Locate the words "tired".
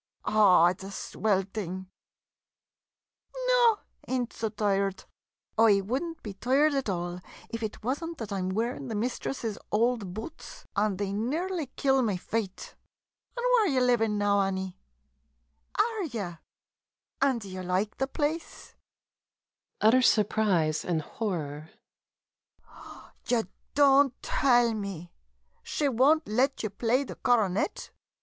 4.49-5.03, 6.33-6.73